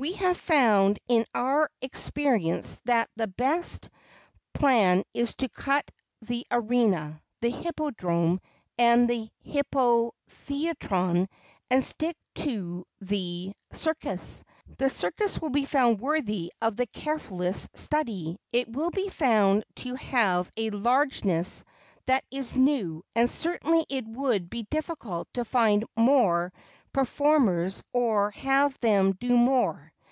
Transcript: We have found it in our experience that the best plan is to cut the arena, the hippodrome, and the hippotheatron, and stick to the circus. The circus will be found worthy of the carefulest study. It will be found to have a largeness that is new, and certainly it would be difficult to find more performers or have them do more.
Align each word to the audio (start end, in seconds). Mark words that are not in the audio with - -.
We 0.00 0.12
have 0.12 0.36
found 0.36 0.98
it 0.98 1.02
in 1.08 1.26
our 1.34 1.68
experience 1.82 2.80
that 2.84 3.10
the 3.16 3.26
best 3.26 3.90
plan 4.54 5.02
is 5.12 5.34
to 5.34 5.48
cut 5.48 5.90
the 6.22 6.46
arena, 6.52 7.20
the 7.40 7.50
hippodrome, 7.50 8.40
and 8.78 9.10
the 9.10 9.28
hippotheatron, 9.44 11.26
and 11.68 11.82
stick 11.84 12.16
to 12.36 12.86
the 13.00 13.52
circus. 13.72 14.44
The 14.76 14.88
circus 14.88 15.40
will 15.40 15.50
be 15.50 15.64
found 15.66 15.98
worthy 15.98 16.52
of 16.62 16.76
the 16.76 16.86
carefulest 16.86 17.70
study. 17.76 18.38
It 18.52 18.68
will 18.72 18.90
be 18.92 19.08
found 19.08 19.64
to 19.76 19.96
have 19.96 20.52
a 20.56 20.70
largeness 20.70 21.64
that 22.06 22.22
is 22.30 22.54
new, 22.54 23.02
and 23.16 23.28
certainly 23.28 23.84
it 23.88 24.06
would 24.06 24.48
be 24.48 24.62
difficult 24.62 25.26
to 25.34 25.44
find 25.44 25.84
more 25.96 26.52
performers 26.90 27.84
or 27.92 28.30
have 28.30 28.76
them 28.80 29.12
do 29.12 29.36
more. 29.36 29.92